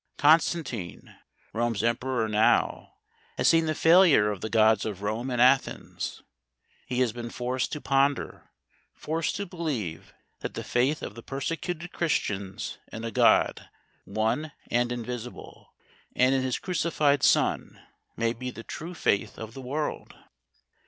[0.17, 1.15] Constantine,
[1.53, 2.95] Rome's emperor now,
[3.37, 6.23] has seen the failure of the gods of Rome and Athens.
[6.87, 8.49] He has been forced to ponder,
[8.95, 13.69] forced to believe that the faith of the persecuted Christians in a God,
[14.05, 15.71] one and invisible,
[16.15, 17.79] and in his Crucified Son,
[18.17, 20.15] may be the true faith of the world.